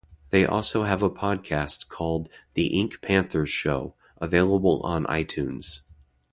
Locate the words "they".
0.31-0.47